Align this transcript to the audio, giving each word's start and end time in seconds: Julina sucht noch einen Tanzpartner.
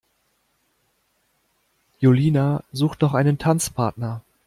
Julina 2.01 2.63
sucht 2.71 3.03
noch 3.03 3.13
einen 3.13 3.37
Tanzpartner. 3.37 4.21